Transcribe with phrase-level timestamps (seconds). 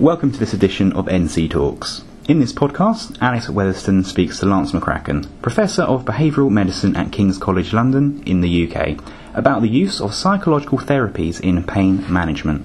[0.00, 2.04] Welcome to this edition of NC Talks.
[2.28, 7.36] In this podcast, Alex Weatherston speaks to Lance McCracken, Professor of Behavioural Medicine at King's
[7.36, 9.02] College London in the UK,
[9.34, 12.64] about the use of psychological therapies in pain management.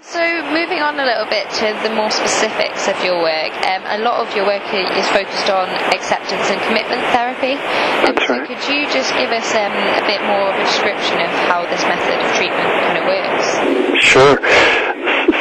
[0.00, 0.22] So,
[0.54, 4.24] moving on a little bit to the more specifics of your work, um, a lot
[4.24, 7.58] of your work is focused on acceptance and commitment therapy.
[8.06, 11.30] Um, so, could you just give us um, a bit more of a description of
[11.50, 13.98] how this method of treatment kind of works?
[13.98, 14.38] Sure.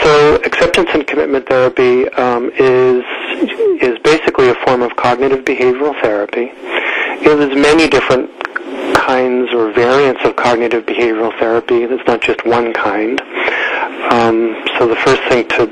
[0.07, 3.03] So acceptance and commitment therapy um, is
[3.83, 6.49] is basically a form of cognitive behavioral therapy.
[7.25, 8.31] There's many different
[8.95, 11.85] kinds or variants of cognitive behavioral therapy.
[11.85, 13.19] There's not just one kind.
[14.09, 15.67] Um, so the first thing to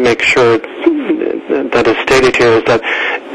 [0.00, 2.82] make sure that is stated here is that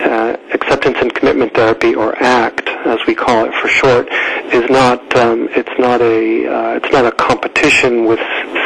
[0.03, 4.09] uh, acceptance and commitment therapy, or ACT, as we call it for short,
[4.53, 8.19] is not um, it's not a uh, it's not a competition with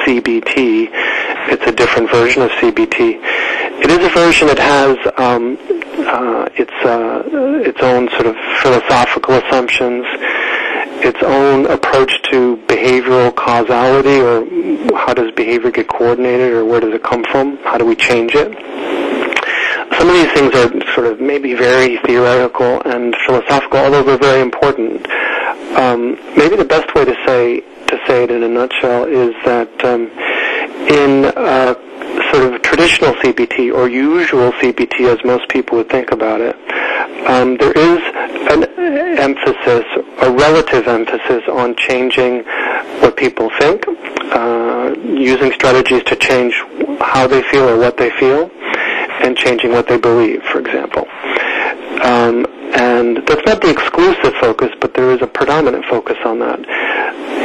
[0.07, 0.87] CBT.
[1.49, 3.19] It's a different version of CBT.
[3.83, 5.57] It is a version that has um,
[6.07, 7.23] uh, its uh,
[7.63, 10.05] its own sort of philosophical assumptions,
[11.03, 14.43] its own approach to behavioral causality, or
[14.97, 17.57] how does behavior get coordinated, or where does it come from?
[17.63, 18.51] How do we change it?
[19.97, 24.41] Some of these things are sort of maybe very theoretical and philosophical, although they're very
[24.41, 25.07] important.
[25.77, 29.71] Um, maybe the best way to say to say it in a nutshell is that
[29.85, 30.11] um,
[30.89, 31.73] in uh,
[32.31, 36.55] sort of traditional CBT or usual CBT, as most people would think about it,
[37.27, 37.99] um, there is
[38.51, 38.63] an
[39.17, 39.85] emphasis,
[40.21, 42.43] a relative emphasis on changing
[43.01, 46.53] what people think, uh, using strategies to change
[47.01, 48.49] how they feel or what they feel,
[49.21, 51.07] and changing what they believe, for example.
[52.03, 56.59] Um, and that's not the exclusive focus, but there is a predominant focus on that.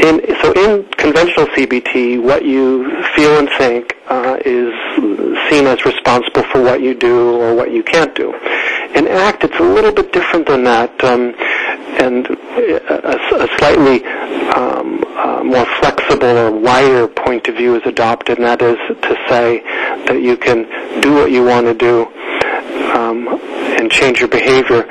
[0.02, 4.74] In, so in conventional CBT, what you feel and think uh, is
[5.48, 8.34] seen as responsible for what you do or what you can't do.
[8.96, 11.34] In ACT, it's a little bit different than that, um,
[12.02, 14.04] and a, a slightly
[14.52, 19.16] um, uh, more flexible or wider point of view is adopted, and that is to
[19.28, 19.60] say
[20.06, 20.64] that you can
[21.00, 22.06] do what you want to do
[22.92, 23.28] um,
[23.78, 24.82] and change your behavior,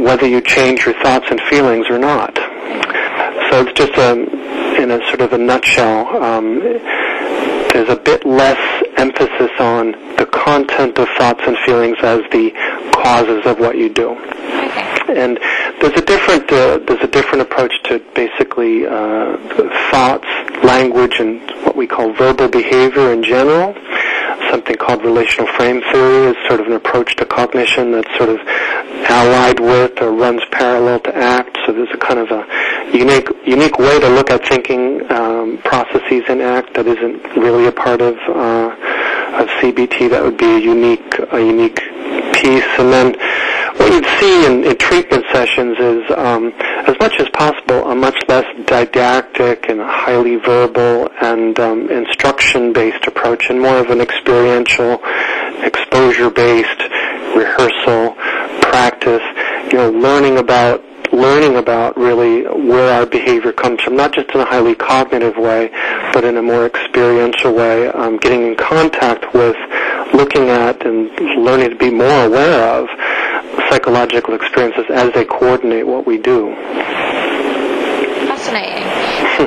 [0.00, 2.45] whether you change your thoughts and feelings or not.
[3.50, 8.58] So it's just a, in a sort of a nutshell, um, there's a bit less
[8.96, 12.50] emphasis on the content of thoughts and feelings as the
[12.94, 14.14] causes of what you do.
[15.08, 15.38] And
[15.80, 19.36] there's a different uh, there's a different approach to basically uh,
[19.90, 20.26] thoughts,
[20.64, 23.74] language, and what we call verbal behavior in general.
[24.50, 28.38] Something called relational frame theory is sort of an approach to cognition that's sort of
[29.08, 31.58] allied with or runs parallel to ACT.
[31.66, 32.46] So there's a kind of a
[32.92, 37.72] unique unique way to look at thinking um, processes in ACT that isn't really a
[37.72, 38.70] part of uh,
[39.40, 40.10] of CBT.
[40.10, 41.80] That would be a unique a unique
[42.34, 42.66] piece.
[42.78, 43.12] And then
[43.76, 46.52] what you'd see in, in treatment sessions is, um,
[46.86, 53.50] as much as possible, a much less didactic and highly verbal and um, instruction-based approach,
[53.50, 55.00] and more of an experiential,
[55.62, 56.82] exposure-based
[57.36, 58.14] rehearsal
[58.62, 59.22] practice.
[59.72, 60.82] You know, learning about
[61.12, 65.70] learning about really where our behavior comes from, not just in a highly cognitive way,
[66.12, 69.56] but in a more experiential way, um, getting in contact with,
[70.14, 71.10] looking at, and
[71.44, 72.88] learning to be more aware of
[73.68, 76.54] psychological experiences as they coordinate what we do.
[78.26, 78.86] Fascinating.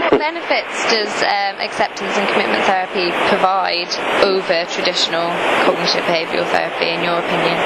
[0.01, 3.89] what benefits does um, acceptance and commitment therapy provide
[4.23, 5.27] over traditional
[5.63, 7.57] cognitive behavioral therapy, in your opinion?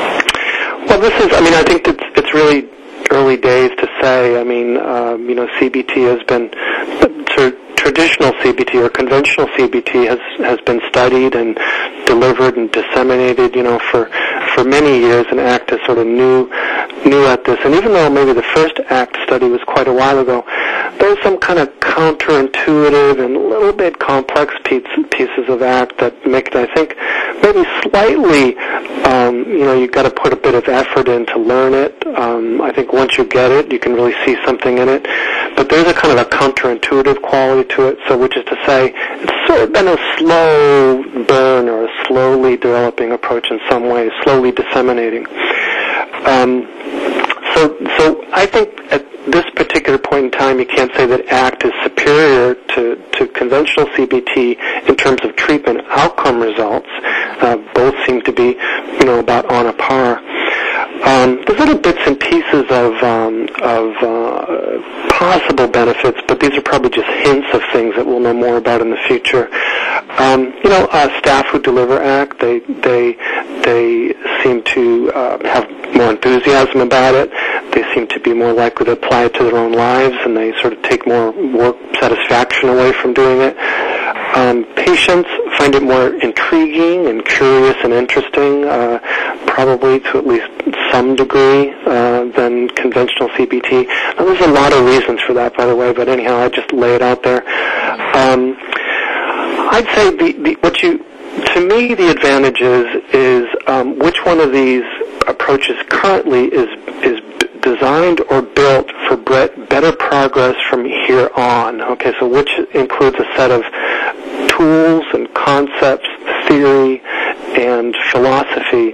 [0.88, 2.70] Well, this is, I mean, I think it's, it's really
[3.12, 4.40] early days to say.
[4.40, 6.46] I mean, um, you know, CBT has been,
[7.02, 7.24] of
[7.84, 11.56] traditional CBT or conventional CBT has, has been studied and
[12.06, 14.06] delivered and disseminated, you know, for,
[14.56, 16.50] for many years, and ACT is sort of new,
[17.06, 17.60] new at this.
[17.66, 20.46] And even though maybe the first ACT study was quite a while ago,
[21.00, 26.26] there's some kind of counterintuitive and a little bit complex piece, pieces of ACT that
[26.26, 26.96] make it, I think,
[27.44, 28.58] maybe slightly,
[29.06, 32.06] um, you know, you've got to put a bit of effort in to learn it.
[32.18, 35.04] Um, I think once you get it, you can really see something in it.
[35.56, 38.94] But there's a kind of a counterintuitive quality to it, so which is to say,
[38.96, 44.12] it's sort of been a slow burn or a slowly developing approach in some ways,
[44.24, 45.28] slowly disseminating.
[46.26, 46.68] Um,
[47.54, 51.66] so, so I think at this particular point in time, you can't say that ACT
[51.66, 56.88] is superior to, to conventional CBT in terms of treatment outcome results.
[57.42, 58.58] Uh, both seem to be,
[59.00, 60.22] you know, about on a par.
[61.04, 66.62] Um, there's little bits and pieces of um, of uh, possible benefits, but these are
[66.62, 69.50] probably just hints of things that we'll know more about in the future.
[70.18, 73.14] Um, you know, uh, staff who deliver ACT, they they
[73.64, 77.32] they seem to uh, have more enthusiasm about it.
[77.74, 80.54] They seem to be more likely to apply it to their own lives, and they
[80.62, 83.58] sort of take more work satisfaction away from doing it.
[84.36, 89.00] Um, patients find it more intriguing and curious and interesting, uh,
[89.46, 90.50] probably to at least
[90.92, 93.88] some degree uh, than conventional CBT.
[94.18, 96.72] Now, there's a lot of reasons for that, by the way, but anyhow, I just
[96.74, 97.42] lay it out there.
[98.16, 98.58] Um,
[99.70, 101.00] I'd say the, the, what you,
[101.54, 104.84] to me, the advantage is, is um, which one of these
[105.28, 106.68] approaches currently is
[107.04, 107.20] is
[107.64, 111.82] designed or built for better progress from here on.
[111.82, 113.64] Okay, so which includes a set of
[114.50, 116.08] tools and concepts,
[116.48, 117.02] theory,
[117.56, 118.94] and philosophy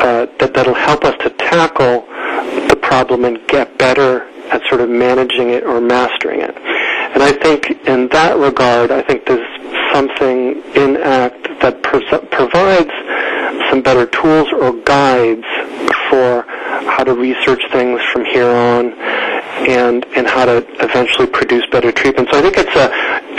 [0.00, 2.02] uh, that that'll help us to tackle
[2.68, 6.56] the problem and get better at sort of managing it or mastering it.
[6.56, 9.46] And I think in that regard, I think there's
[9.92, 12.90] something in ACT that provides
[13.70, 15.46] some better tools or guides
[16.10, 16.44] for
[16.96, 18.92] how to research things from here on
[19.66, 22.28] and and how to eventually produce better treatment.
[22.30, 22.88] So I think it's a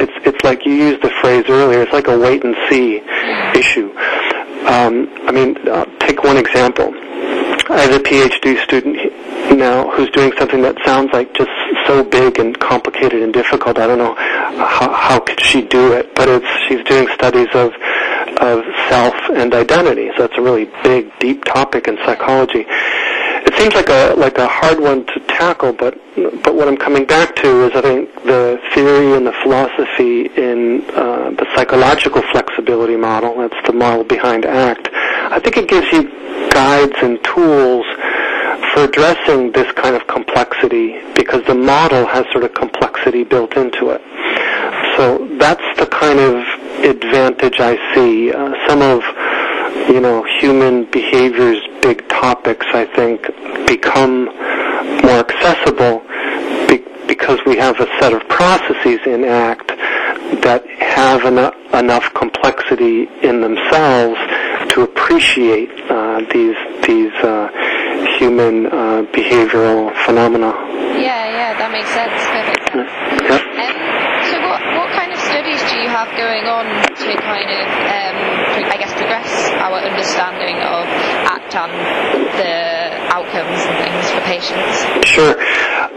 [0.02, 1.82] it's it's like you used the phrase earlier.
[1.82, 2.98] It's like a wait and see
[3.58, 3.92] issue.
[4.68, 6.92] Um, I mean, uh, take one example.
[7.68, 8.98] I have a PhD student
[9.58, 11.50] now who's doing something that sounds like just
[11.88, 13.78] so big and complicated and difficult.
[13.80, 17.74] I don't know how, how could she do it, but it's she's doing studies of
[18.42, 20.12] of self and identity.
[20.16, 22.66] So that's a really big, deep topic in psychology.
[23.58, 25.98] Seems like a like a hard one to tackle, but
[26.44, 30.84] but what I'm coming back to is I think the theory and the philosophy in
[30.92, 33.38] uh, the psychological flexibility model.
[33.38, 34.90] That's the model behind ACT.
[34.94, 36.04] I think it gives you
[36.52, 37.86] guides and tools
[38.74, 43.90] for addressing this kind of complexity because the model has sort of complexity built into
[43.90, 44.02] it.
[44.98, 46.36] So that's the kind of
[46.84, 48.32] advantage I see.
[48.32, 49.02] Uh, some of
[49.88, 53.28] you know human behavior's big topics, I think,
[53.68, 54.26] become
[55.06, 56.02] more accessible
[56.68, 59.68] be- because we have a set of processes in ACT
[60.42, 64.20] that have en- enough complexity in themselves
[64.74, 66.58] to appreciate uh, these
[66.88, 67.50] these uh,
[68.18, 70.52] human uh, behavioral phenomena.
[70.98, 72.16] Yeah, yeah, that makes sense.
[72.34, 72.92] Perfect sense.
[73.30, 73.42] Yep.
[73.62, 73.76] Um,
[74.30, 78.18] so, what what kind of studies do you have going on to kind of, um,
[78.66, 79.30] I guess, progress
[79.62, 80.86] our understanding of
[81.30, 82.56] ACT and the
[83.14, 85.06] outcomes and things for patients?
[85.06, 85.38] Sure.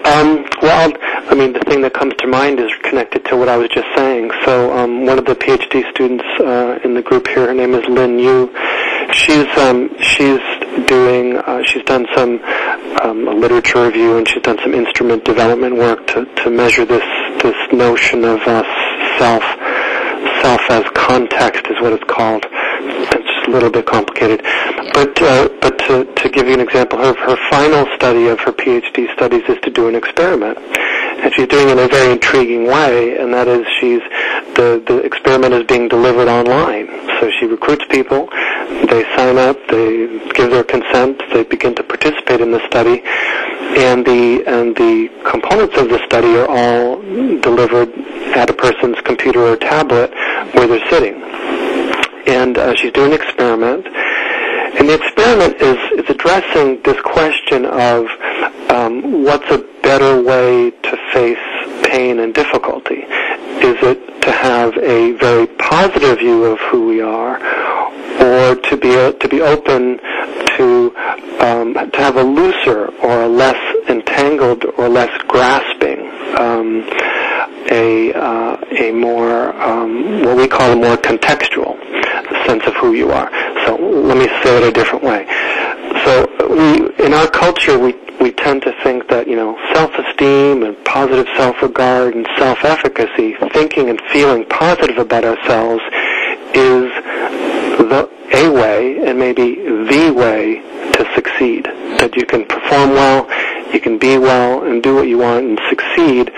[0.05, 0.93] Um, well,
[1.31, 3.89] I mean, the thing that comes to mind is connected to what I was just
[3.97, 4.31] saying.
[4.45, 7.85] So, um, one of the PhD students uh, in the group here, her name is
[7.89, 8.53] Lin Yu.
[9.13, 10.41] She's um, she's
[10.87, 12.41] doing uh, she's done some
[13.03, 17.05] um, literature review and she's done some instrument development work to, to measure this
[17.43, 18.63] this notion of uh,
[19.19, 19.43] self
[20.43, 22.45] self as context is what it's called.
[22.51, 24.43] It's just a little bit complicated,
[24.95, 28.53] but uh, but to, to give you an example, her her final study of her
[28.53, 32.67] PhD studies is to do an experiment, and she's doing it in a very intriguing
[32.67, 34.03] way, and that is she's
[34.55, 36.87] the the experiment is being delivered online.
[37.21, 38.29] So she recruits people,
[38.87, 44.05] they sign up, they give their consent, they begin to participate in the study, and
[44.07, 47.03] the and the components of the study are all
[47.41, 47.93] delivered
[48.37, 50.11] at a person's computer or tablet
[50.55, 51.23] where they're sitting.
[52.27, 58.07] And uh, she's doing an experiment, and the experiment is is addressing this question of
[58.71, 61.39] um, what's a better way to face
[61.87, 63.01] pain and difficulty.
[63.65, 67.37] Is it to have a very positive view of who we are,
[68.21, 69.99] or to be to be open
[70.59, 70.95] to
[71.41, 76.01] um, to have a looser or a less entangled or less grasping,
[76.39, 76.85] um,
[77.71, 81.77] a uh, a more um, what we call a more contextual
[82.47, 83.31] sense of who you are.
[83.67, 85.27] So let me say it a different way.
[86.05, 90.83] So we in our culture we we tend to think that you know self-esteem and
[90.85, 95.83] positive self-regard and self-efficacy, thinking and feeling positive about ourselves,
[96.55, 96.91] is
[97.91, 100.61] the a way and maybe the way
[100.93, 101.65] to succeed.
[101.99, 103.27] That you can perform well,
[103.75, 106.31] you can be well, and do what you want and succeed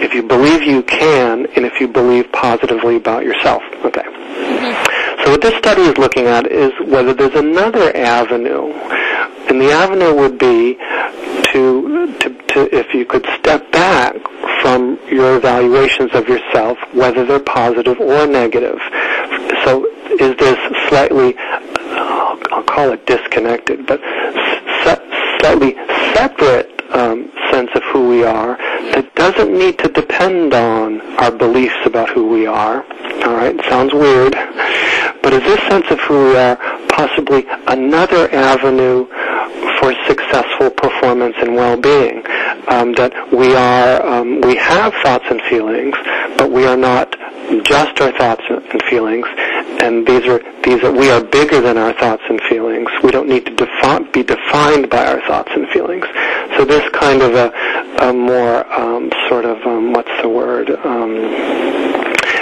[0.00, 3.62] if you believe you can and if you believe positively about yourself.
[3.84, 4.02] Okay.
[4.02, 5.24] Mm-hmm.
[5.24, 8.72] So what this study is looking at is whether there's another avenue,
[9.48, 10.74] and the avenue would be
[11.52, 14.14] to, to, to if you could step back
[14.62, 18.78] from your evaluations of yourself, whether they're positive or negative.
[19.64, 19.86] So
[20.18, 24.00] is this slightly, I'll call it disconnected, but
[25.40, 25.74] slightly
[26.14, 28.56] separate um, sense of who we are
[28.92, 32.84] that doesn't need to depend on our beliefs about who we are.
[33.24, 34.32] All right, sounds weird,
[35.22, 36.56] but is this sense of who we are
[36.88, 39.06] possibly another avenue
[39.78, 42.24] for successful performance and well-being?
[42.68, 45.94] Um, that we are, um, we have thoughts and feelings,
[46.36, 47.16] but we are not
[47.64, 49.26] just our thoughts and feelings,
[49.80, 52.88] and these are these are we are bigger than our thoughts and feelings.
[53.02, 56.04] We don't need to defi- be defined by our thoughts and feelings.
[56.56, 57.52] So this kind of a,
[58.08, 60.70] a more um, sort of um, what's the word?
[60.70, 61.12] Um,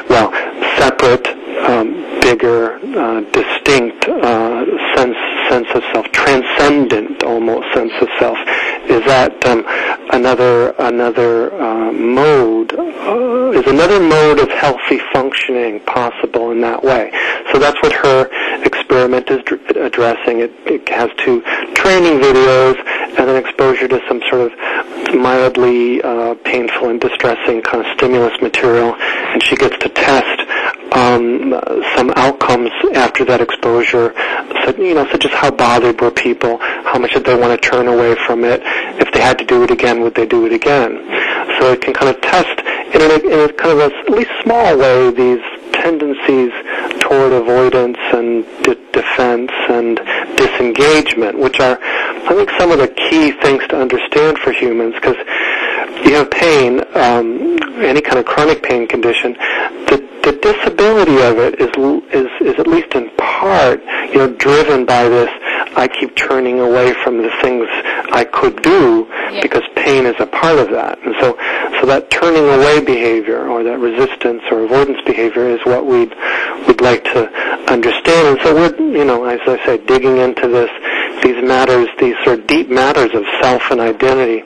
[0.09, 0.31] well,
[0.79, 1.27] separate,
[1.69, 4.65] um, bigger, uh, distinct uh,
[5.57, 8.37] sense of self, transcendent almost sense of self.
[8.89, 9.65] Is that um,
[10.13, 12.75] another another uh, mode?
[12.75, 17.11] Uh, is another mode of healthy functioning possible in that way?
[17.53, 18.29] So that's what her
[18.65, 20.41] experiment is dr- addressing.
[20.41, 21.41] It, it has two
[21.75, 22.77] training videos
[23.19, 28.35] and an exposure to some sort of mildly uh, painful and distressing kind of stimulus
[28.43, 30.41] material, and she gets to test
[30.93, 31.55] um,
[31.97, 34.15] some outcomes after that exposure,
[34.75, 37.89] you know, such as how bothered were people, how much did they want to turn
[37.89, 38.61] away from it,
[39.01, 40.99] if they had to do it again, would they do it again?
[41.59, 42.61] So it can kind of test
[42.95, 45.43] in a, in a kind of a at least small way these
[45.73, 46.53] tendencies
[47.01, 49.97] toward avoidance and de- defense and
[50.37, 55.17] disengagement, which are, I think, some of the key things to understand for humans, because
[56.05, 59.35] you have pain, um, any kind of chronic pain condition,
[59.89, 61.71] the, the disability of it is,
[62.13, 63.81] is, is at least in part,
[64.11, 65.31] you know, driven by this,
[65.79, 67.69] I keep turning away from the things
[68.11, 69.41] I could do Yeah.
[69.43, 70.99] because pain is a part of that.
[71.05, 71.37] And so,
[71.81, 76.13] so that turning away behavior or that resistance or avoidance behavior is what we'd,
[76.67, 77.31] we'd like to
[77.71, 78.27] understand.
[78.27, 80.71] And so we're, you know, as I say, digging into this,
[81.23, 84.43] these matters, these sort of deep matters of self and identity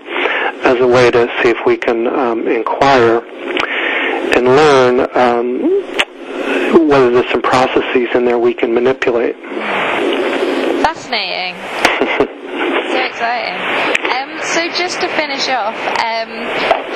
[0.62, 3.22] as a way to see if we can um, inquire
[4.36, 5.59] and learn um, whether there's some
[7.66, 9.36] processes in there we can manipulate.
[10.80, 11.54] Fascinating.
[12.88, 13.56] so exciting.
[14.08, 16.30] Um, so just to finish off, um,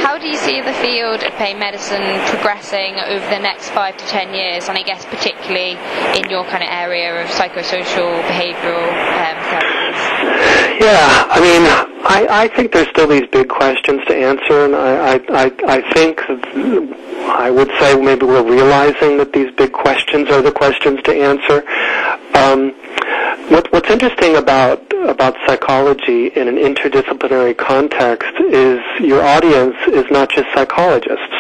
[0.01, 4.07] how do you see the field of pain medicine progressing over the next five to
[4.07, 5.77] ten years, and I guess particularly
[6.17, 10.01] in your kind of area of psychosocial behavioural um, therapies?
[10.81, 15.15] Yeah, I mean, I, I think there's still these big questions to answer, and I,
[15.31, 16.21] I, I, think
[17.29, 21.65] I would say maybe we're realizing that these big questions are the questions to answer.
[22.37, 22.73] Um,
[23.51, 30.31] what, what's interesting about about psychology in an interdisciplinary context is your audience is not
[30.31, 31.35] just psychologists.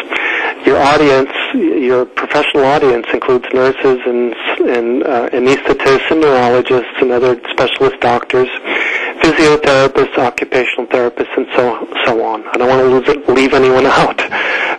[0.65, 4.35] Your audience, your professional audience, includes nurses and
[4.69, 8.49] and uh, anesthetists and neurologists and other specialist doctors,
[9.21, 12.47] physiotherapists, occupational therapists, and so so on.
[12.49, 14.17] I don't want to lose, leave anyone out.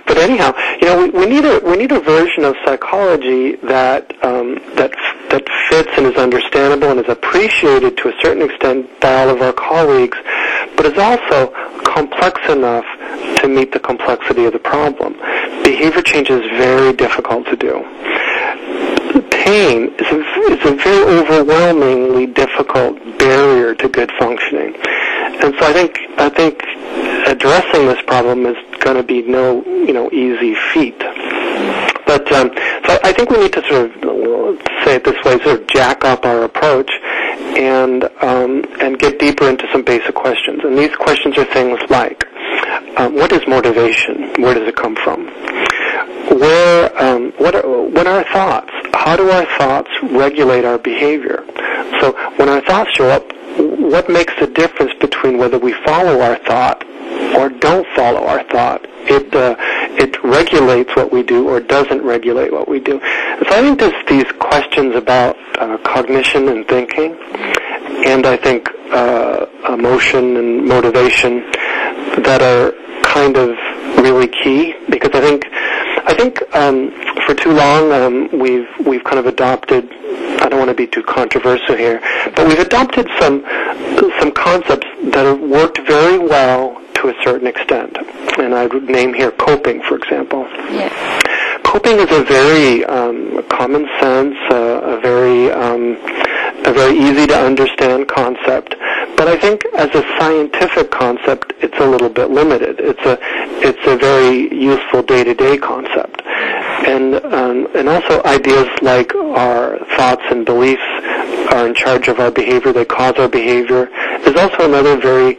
[0.08, 4.12] But anyhow, you know, we, we need a we need a version of psychology that
[4.24, 4.92] um, that
[5.30, 9.42] that fits and is understandable and is appreciated to a certain extent by all of
[9.42, 10.18] our colleagues,
[10.76, 11.52] but is also
[11.84, 12.86] complex enough
[13.42, 15.14] to meet the complexity of the problem.
[15.64, 17.84] Behavior change is very difficult to do.
[19.32, 20.20] Pain is a,
[20.52, 24.76] is a very overwhelmingly difficult barrier to good functioning.
[25.42, 26.64] And so I think I think
[27.28, 30.98] addressing this problem is going to be no you know easy feat.
[32.06, 32.52] But um,
[32.88, 36.04] so I think we need to sort of say it this way, sort of jack
[36.06, 36.92] up our approach
[37.58, 40.62] and um, and get deeper into some basic questions.
[40.64, 42.26] And these questions are things like,
[42.98, 44.34] um, what is motivation?
[44.42, 45.28] Where does it come from?
[46.40, 48.72] Where um, what are what are our thoughts?
[48.94, 51.44] How do our thoughts regulate our behavior?
[52.02, 56.38] So when our thoughts show up, what makes the difference between whether we follow our
[56.38, 56.84] thought
[57.36, 58.86] or don't follow our thought?
[59.08, 59.56] It uh,
[59.98, 63.00] it regulates what we do or doesn't regulate what we do.
[63.00, 67.16] So I think there's these questions about uh, cognition and thinking,
[68.06, 71.40] and I think uh, emotion and motivation
[72.24, 73.50] that are kind of
[74.04, 75.46] really key because I think
[76.08, 76.92] I think um,
[77.26, 79.92] for too long um, we've we've kind of adopted.
[80.42, 82.00] I don't want to be too controversial here,
[82.36, 83.44] but we've adopted some
[84.20, 87.98] some concepts that have worked very well to a certain extent,
[88.40, 90.48] and I would name here coping, for example.
[90.72, 90.90] Yeah.
[91.64, 95.98] Coping is a very um, common sense, uh, a very um,
[96.66, 98.76] a very easy to understand concept.
[99.18, 102.80] But I think as a scientific concept, it's a little bit limited.
[102.80, 103.18] It's a
[103.62, 110.46] it's a very useful day-to-day concept, and um, and also ideas like our thoughts and
[110.46, 110.84] beliefs
[111.52, 112.74] are in charge of our behavior.
[112.74, 113.90] They cause our behavior
[114.28, 115.38] is also another very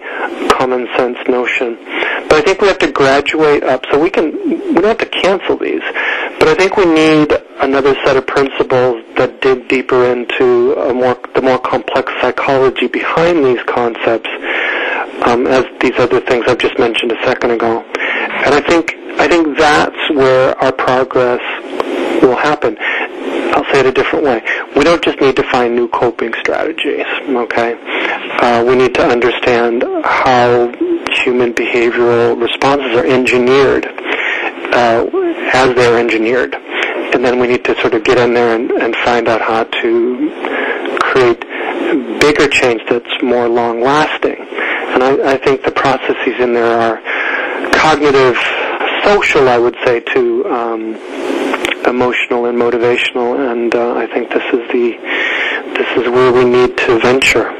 [0.57, 1.77] common sense notion.
[2.29, 3.85] But I think we have to graduate up.
[3.91, 4.33] So we can
[4.75, 5.83] we don't have to cancel these,
[6.39, 11.43] but I think we need another set of principles that dig deeper into more the
[11.43, 14.31] more complex psychology behind these concepts,
[15.23, 17.83] um, as these other things I've just mentioned a second ago.
[18.45, 21.41] And I think I think that's where our progress
[22.23, 22.77] will happen.
[23.57, 24.43] I'll say it a different way.
[24.77, 27.75] We don't just need to find new coping strategies, okay?
[28.40, 30.73] Uh, we need to understand how
[31.23, 35.07] human behavioral responses are engineered uh,
[35.52, 36.55] as they're engineered.
[36.55, 39.64] And then we need to sort of get in there and, and find out how
[39.64, 41.40] to create
[42.21, 44.37] bigger change that's more long lasting.
[44.38, 47.00] And I, I think the processes in there are
[47.73, 48.37] cognitive,
[49.05, 50.95] social, I would say, to um,
[51.87, 53.52] emotional and motivational.
[53.52, 54.97] And uh, I think this is the
[55.76, 57.50] this is where we need to venture.